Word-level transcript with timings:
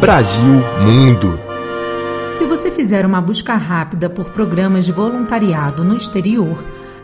Brasil 0.00 0.62
Mundo. 0.80 1.38
Se 2.34 2.44
você 2.44 2.70
fizer 2.70 3.06
uma 3.06 3.20
busca 3.20 3.54
rápida 3.54 4.10
por 4.10 4.30
programas 4.30 4.84
de 4.84 4.92
voluntariado 4.92 5.84
no 5.84 5.94
exterior, 5.94 6.58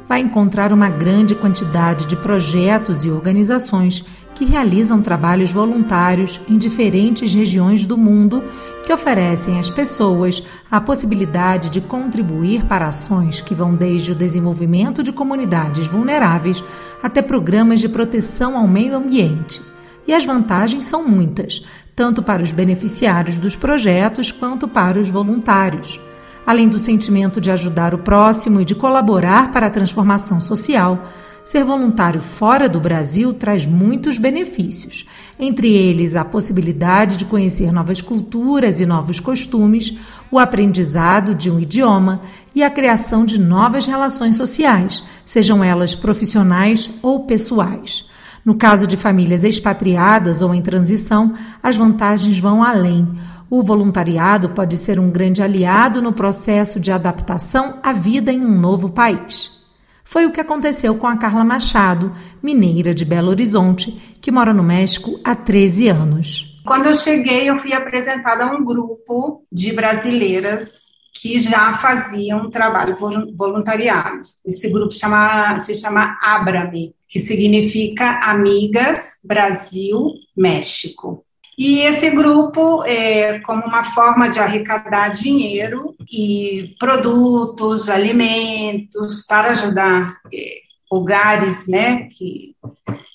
vai 0.09 0.21
encontrar 0.21 0.73
uma 0.73 0.89
grande 0.89 1.35
quantidade 1.35 2.07
de 2.07 2.17
projetos 2.17 3.05
e 3.05 3.11
organizações 3.11 4.05
que 4.35 4.45
realizam 4.45 5.01
trabalhos 5.01 5.51
voluntários 5.51 6.41
em 6.49 6.59
diferentes 6.59 7.35
regiões 7.35 7.87
do 7.87 7.97
mundo 7.97 8.45
que 8.85 8.93
oferecem 8.93 9.59
às 9.59 9.71
pessoas 9.71 10.43
a 10.71 10.81
possibilidade 10.81 11.71
de 11.71 11.81
contribuir 11.81 12.65
para 12.67 12.87
ações 12.87 13.41
que 13.41 13.55
vão 13.55 13.75
desde 13.75 14.13
o 14.13 14.15
desenvolvimento 14.15 15.03
de 15.03 15.11
comunidades 15.13 15.87
vulneráveis 15.87 16.63
até 17.03 17.23
programas 17.23 17.81
de 17.81 17.89
proteção 17.89 18.57
ao 18.57 18.69
meio 18.69 18.95
ambiente. 18.95 19.61
E 20.07 20.15
as 20.15 20.25
vantagens 20.25 20.85
são 20.85 21.07
muitas, 21.07 21.65
tanto 21.97 22.23
para 22.23 22.43
os 22.43 22.53
beneficiários 22.53 23.39
dos 23.39 23.57
projetos 23.57 24.31
quanto 24.31 24.69
para 24.69 25.01
os 25.01 25.09
voluntários. 25.09 25.99
Além 26.47 26.69
do 26.69 26.79
sentimento 26.79 27.41
de 27.41 27.51
ajudar 27.51 27.93
o 27.93 27.99
próximo 27.99 28.61
e 28.61 28.65
de 28.65 28.73
colaborar 28.73 29.51
para 29.51 29.67
a 29.67 29.71
transformação 29.71 30.41
social, 30.41 31.05
ser 31.45 31.65
voluntário 31.65 32.21
fora 32.21 32.69
do 32.69 32.79
Brasil 32.79 33.33
traz 33.33 33.67
muitos 33.67 34.17
benefícios, 34.17 35.07
entre 35.41 35.73
eles 35.73 36.15
a 36.15 36.25
possibilidade 36.25 37.17
de 37.17 37.25
conhecer 37.25 37.73
novas 37.73 38.01
culturas 38.01 38.79
e 38.79 38.87
novos 38.87 39.19
costumes, 39.19 39.97
o 40.31 40.39
aprendizado 40.39 41.35
de 41.35 41.51
um 41.51 41.59
idioma 41.59 42.21
e 42.55 42.63
a 42.63 42.71
criação 42.71 43.25
de 43.25 43.41
novas 43.41 43.85
relações 43.87 44.37
sociais, 44.37 45.03
sejam 45.25 45.65
elas 45.65 45.97
profissionais 45.97 46.91
ou 47.03 47.25
pessoais. 47.25 48.07
No 48.45 48.55
caso 48.55 48.87
de 48.87 48.97
famílias 48.97 49.43
expatriadas 49.43 50.43
ou 50.43 50.55
em 50.55 50.63
transição, 50.63 51.35
as 51.61 51.77
vantagens 51.77 52.39
vão 52.39 52.63
além. 52.63 53.09
O 53.49 53.63
voluntariado 53.63 54.51
pode 54.51 54.77
ser 54.77 54.99
um 54.99 55.11
grande 55.11 55.43
aliado 55.43 56.03
no 56.03 56.13
processo 56.13 56.81
de 56.81 56.91
adaptação 56.91 57.79
à 57.83 57.93
vida 57.93 58.33
em 58.33 58.45
um 58.45 58.61
novo 58.61 58.91
país. 58.91 59.65
Foi 60.05 60.27
o 60.27 60.33
que 60.33 60.41
aconteceu 60.41 60.97
com 60.97 61.07
a 61.07 61.17
Carla 61.17 61.45
Machado, 61.45 62.13
mineira 62.43 62.95
de 62.95 63.05
Belo 63.05 63.29
Horizonte, 63.29 64.17
que 64.21 64.31
mora 64.33 64.53
no 64.53 64.63
México 64.63 65.21
há 65.25 65.35
13 65.35 65.89
anos. 65.89 66.61
Quando 66.65 66.87
eu 66.87 66.95
cheguei, 66.95 67.49
eu 67.49 67.59
fui 67.59 67.73
apresentada 67.73 68.45
a 68.45 68.53
um 68.53 68.65
grupo 68.65 69.45
de 69.51 69.73
brasileiras 69.73 70.87
que 71.15 71.39
já 71.39 71.77
faziam 71.77 72.51
trabalho 72.51 72.97
voluntariado. 73.37 74.23
Esse 74.45 74.69
grupo 74.69 74.93
chama, 74.93 75.59
se 75.59 75.75
chama 75.75 76.19
Abrame, 76.21 76.95
que 77.09 77.21
significa 77.21 78.21
Amigas 78.23 79.21
Brasil 79.25 80.13
México. 80.37 81.26
E 81.59 81.81
esse 81.81 82.11
grupo, 82.11 82.85
é, 82.85 83.39
como 83.41 83.65
uma 83.65 83.83
forma 83.83 84.29
de 84.29 84.39
arrecadar 84.39 85.09
dinheiro 85.09 85.97
e 86.13 86.75
produtos, 86.79 87.89
alimentos, 87.89 89.25
para 89.27 89.53
ajudar 89.53 90.19
é, 90.33 90.61
lugares 90.93 91.67
né, 91.67 92.09
que, 92.11 92.55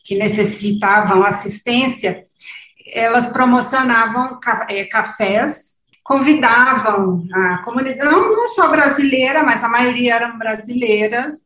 que 0.03 0.17
necessitavam 0.17 1.23
assistência, 1.23 2.23
elas 2.94 3.30
promocionavam 3.30 4.39
é, 4.67 4.86
cafés, 4.86 5.78
convidavam 6.03 7.28
a 7.31 7.59
comunidade, 7.64 8.09
não, 8.09 8.34
não 8.34 8.47
só 8.47 8.69
brasileira, 8.72 9.44
mas 9.44 9.64
a 9.64 9.69
maioria 9.69 10.16
eram 10.16 10.38
brasileiras, 10.39 11.45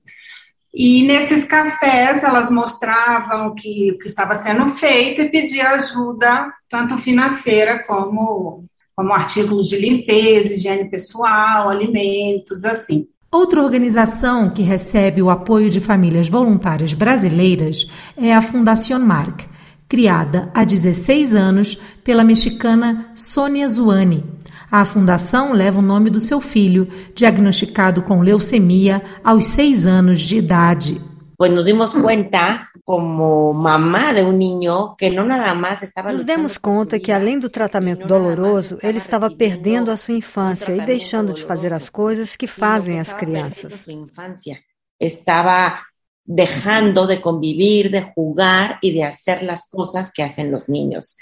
e 0.76 1.04
nesses 1.04 1.46
cafés 1.46 2.22
elas 2.22 2.52
mostravam 2.52 3.48
o 3.48 3.56
que, 3.56 3.94
o 3.94 3.98
que 3.98 4.08
estava 4.08 4.36
sendo 4.36 4.70
feito 4.72 5.22
e 5.22 5.30
pediam 5.30 5.68
ajuda, 5.70 6.52
tanto 6.70 6.98
financeira 6.98 7.82
como, 7.88 8.66
como 8.94 9.14
artigos 9.14 9.70
de 9.70 9.78
limpeza, 9.78 10.52
higiene 10.52 10.90
pessoal, 10.90 11.70
alimentos, 11.70 12.66
assim. 12.66 13.08
Outra 13.32 13.64
organização 13.64 14.50
que 14.50 14.62
recebe 14.62 15.22
o 15.22 15.30
apoio 15.30 15.70
de 15.70 15.80
famílias 15.80 16.28
voluntárias 16.28 16.94
brasileiras 16.94 17.88
é 18.18 18.34
a 18.34 18.42
Fundación 18.42 19.00
Marc, 19.00 19.46
criada 19.88 20.52
há 20.54 20.66
16 20.66 21.36
anos 21.36 21.76
pela 22.04 22.24
mexicana 22.24 23.12
Sônia 23.16 23.68
Zuani 23.70 24.36
a 24.72 24.86
fundação 24.86 25.54
leva 25.54 25.80
o 25.80 25.82
nome 25.82 26.10
do 26.10 26.20
seu 26.20 26.40
filho, 26.42 26.88
diagnosticado 27.14 28.02
com 28.04 28.22
leucemia 28.22 29.02
aos 29.24 29.48
seis 29.48 29.86
anos 29.86 30.22
de 30.22 30.38
idade. 30.38 31.02
Pues 31.38 31.52
nos 31.52 31.66
dimos 31.66 31.94
cuenta 31.94 32.70
como 32.86 33.52
mamá 33.54 34.14
de 34.14 34.22
um 34.22 34.32
niño 34.32 34.96
que 34.96 35.10
não 35.10 35.26
nada 35.26 35.54
mais 35.54 35.82
estava 35.82 36.12
Nos 36.12 36.24
demos 36.24 36.58
conta 36.58 37.00
que 37.00 37.12
além 37.12 37.40
do 37.40 37.50
tratamento 37.50 38.08
doloroso, 38.08 38.78
ele 38.82 39.00
estava 39.00 39.30
perdendo 39.30 39.92
a 39.92 39.98
sua 39.98 40.16
infância 40.16 40.74
e 40.74 40.82
deixando 40.82 41.34
de 41.34 41.44
fazer 41.44 41.74
as 41.74 41.90
coisas 41.90 42.36
que 42.36 42.48
fazem 42.48 43.00
as 43.00 43.12
crianças. 43.12 43.86
Estava 45.00 45.82
dejando 46.26 47.06
de 47.06 47.18
convivir, 47.18 47.90
de 47.90 48.02
jugar 48.16 48.80
e 48.82 48.92
de 48.92 49.04
hacer 49.04 49.48
as 49.50 49.70
coisas 49.70 50.10
que 50.10 50.22
hacen 50.22 50.54
os 50.56 50.68
niños. 50.68 51.16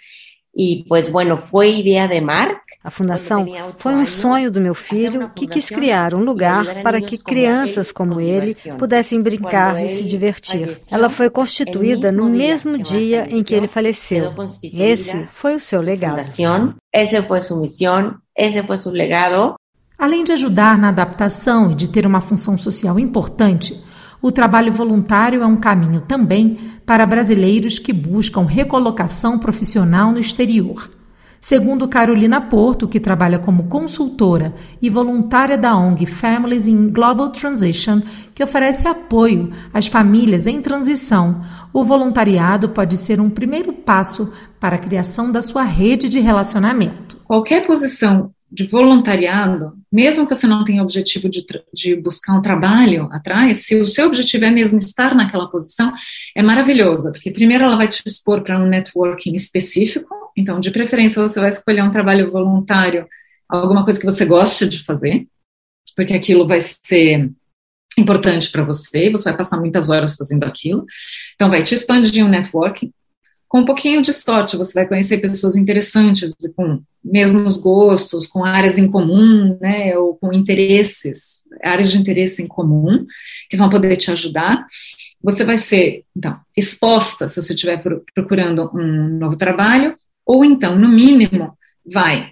E, 0.55 0.85
pois, 0.87 1.07
bueno, 1.07 1.37
foi 1.37 1.79
ideia 1.79 2.07
de 2.07 2.21
Mark. 2.21 2.61
A 2.83 2.91
fundação 2.91 3.45
foi 3.77 3.95
um 3.95 4.05
sonho 4.05 4.51
do 4.51 4.61
meu 4.61 4.75
filho 4.75 5.31
que 5.35 5.47
quis 5.47 5.67
criar 5.67 6.13
um 6.13 6.23
lugar 6.23 6.83
para 6.83 7.01
que 7.01 7.17
crianças 7.17 7.91
como 7.91 8.21
ele 8.21 8.55
pudessem 8.77 9.19
brincar 9.19 9.83
e 9.83 9.87
se 9.87 10.05
divertir. 10.05 10.77
Ela 10.91 11.09
foi 11.09 11.29
constituída 11.29 12.11
no 12.11 12.29
mesmo 12.29 12.77
dia 12.77 13.27
em 13.29 13.43
que 13.43 13.55
ele 13.55 13.67
faleceu. 13.67 14.31
Esse 14.73 15.27
foi 15.31 15.55
o 15.55 15.59
seu 15.59 15.81
legado. 15.81 16.21
Esse 16.93 17.21
foi 17.23 17.41
sua 17.41 17.59
missão, 17.59 18.15
esse 18.37 18.63
foi 18.63 18.77
seu 18.77 18.91
legado. 18.91 19.55
Além 19.97 20.23
de 20.23 20.33
ajudar 20.33 20.77
na 20.77 20.89
adaptação 20.89 21.71
e 21.71 21.75
de 21.75 21.89
ter 21.89 22.05
uma 22.05 22.21
função 22.21 22.57
social 22.57 22.99
importante, 22.99 23.81
o 24.21 24.31
trabalho 24.31 24.71
voluntário 24.71 25.43
é 25.43 25.45
um 25.45 25.57
caminho 25.57 26.01
também 26.01 26.57
para 26.85 27.05
brasileiros 27.05 27.79
que 27.79 27.93
buscam 27.93 28.45
recolocação 28.45 29.37
profissional 29.39 30.11
no 30.11 30.19
exterior. 30.19 30.89
Segundo 31.43 31.89
Carolina 31.89 32.39
Porto, 32.39 32.87
que 32.87 33.01
trabalha 33.01 33.37
como 33.37 33.63
consultora 33.63 34.53
e 34.81 34.89
voluntária 34.89 35.57
da 35.57 35.75
ONG 35.75 36.05
Families 36.05 36.69
in 36.69 36.89
Global 36.89 37.31
Transition, 37.31 38.01
que 38.33 38.41
oferece 38.41 38.87
apoio 38.87 39.51
às 39.73 39.87
famílias 39.87 40.47
em 40.47 40.61
transição, 40.61 41.41
o 41.73 41.83
voluntariado 41.83 42.69
pode 42.69 42.95
ser 42.95 43.19
um 43.19 43.29
primeiro 43.29 43.73
passo 43.73 44.31
para 44.57 44.77
a 44.77 44.79
criação 44.79 45.33
da 45.33 45.41
sua 45.41 45.63
rede 45.63 46.07
de 46.07 46.21
relacionamento. 46.21 47.17
Qualquer 47.25 47.67
posição 47.67 48.31
de 48.53 48.67
voluntariado, 48.67 49.73
mesmo 49.91 50.27
que 50.27 50.35
você 50.35 50.45
não 50.45 50.63
tenha 50.63 50.83
objetivo 50.83 51.27
de, 51.27 51.43
de, 51.73 51.95
buscar 51.95 52.37
um 52.37 52.41
trabalho 52.41 53.09
atrás, 53.11 53.65
se 53.65 53.75
o 53.75 53.87
seu 53.87 54.05
objetivo 54.05 54.45
é 54.45 54.51
mesmo 54.51 54.77
estar 54.77 55.15
naquela 55.15 55.47
posição, 55.47 55.91
é 56.35 56.43
maravilhoso, 56.43 57.11
porque 57.11 57.31
primeiro 57.31 57.63
ela 57.63 57.75
vai 57.75 57.87
te 57.87 58.03
expor 58.05 58.43
para 58.43 58.59
um 58.59 58.67
networking 58.67 59.33
específico, 59.33 60.07
então, 60.37 60.59
de 60.59 60.69
preferência, 60.69 61.19
você 61.19 61.39
vai 61.39 61.49
escolher 61.49 61.81
um 61.81 61.89
trabalho 61.89 62.31
voluntário, 62.31 63.07
alguma 63.49 63.83
coisa 63.83 63.99
que 63.99 64.05
você 64.05 64.23
gosta 64.23 64.67
de 64.67 64.83
fazer, 64.83 65.25
porque 65.95 66.13
aquilo 66.13 66.47
vai 66.47 66.61
ser 66.61 67.31
importante 67.97 68.51
para 68.51 68.63
você, 68.63 69.09
você 69.09 69.29
vai 69.29 69.37
passar 69.37 69.59
muitas 69.59 69.89
horas 69.89 70.15
fazendo 70.15 70.43
aquilo, 70.43 70.85
então 71.33 71.49
vai 71.49 71.63
te 71.63 71.73
expandir 71.73 72.23
um 72.23 72.29
networking, 72.29 72.93
com 73.53 73.59
um 73.59 73.65
pouquinho 73.65 74.01
de 74.01 74.11
sorte, 74.11 74.57
você 74.57 74.73
vai 74.73 74.87
conhecer 74.87 75.19
pessoas 75.19 75.55
interessantes, 75.55 76.33
com 76.55 76.81
mesmos 77.05 77.55
gostos, 77.55 78.25
com 78.25 78.43
áreas 78.43 78.79
em 78.79 78.89
comum, 78.89 79.55
né, 79.61 79.95
ou 79.95 80.15
com 80.15 80.33
interesses, 80.33 81.43
áreas 81.63 81.91
de 81.91 81.99
interesse 81.99 82.41
em 82.41 82.47
comum, 82.47 83.05
que 83.47 83.55
vão 83.55 83.69
poder 83.69 83.95
te 83.95 84.09
ajudar. 84.09 84.65
Você 85.21 85.45
vai 85.45 85.59
ser, 85.59 86.03
então, 86.17 86.35
exposta 86.57 87.27
se 87.27 87.39
você 87.39 87.53
estiver 87.53 87.79
procurando 88.15 88.71
um 88.73 89.19
novo 89.19 89.35
trabalho, 89.35 89.95
ou 90.25 90.43
então, 90.43 90.75
no 90.75 90.89
mínimo, 90.89 91.55
vai 91.85 92.31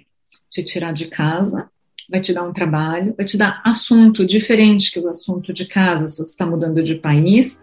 te 0.50 0.64
tirar 0.64 0.92
de 0.92 1.06
casa, 1.06 1.68
vai 2.10 2.20
te 2.20 2.34
dar 2.34 2.42
um 2.42 2.52
trabalho, 2.52 3.14
vai 3.16 3.24
te 3.24 3.36
dar 3.36 3.62
assunto 3.64 4.26
diferente 4.26 4.90
que 4.90 4.98
o 4.98 5.08
assunto 5.08 5.52
de 5.52 5.66
casa, 5.66 6.08
se 6.08 6.16
você 6.16 6.32
está 6.32 6.44
mudando 6.44 6.82
de 6.82 6.96
país, 6.96 7.60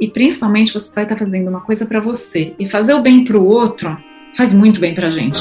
e 0.00 0.08
principalmente 0.08 0.72
você 0.72 0.90
vai 0.94 1.04
estar 1.04 1.16
fazendo 1.16 1.48
uma 1.48 1.60
coisa 1.60 1.84
para 1.86 2.00
você. 2.00 2.54
E 2.58 2.66
fazer 2.66 2.94
o 2.94 3.02
bem 3.02 3.24
para 3.24 3.38
o 3.38 3.44
outro 3.44 3.96
faz 4.36 4.52
muito 4.54 4.80
bem 4.80 4.94
para 4.94 5.08
a 5.08 5.10
gente. 5.10 5.40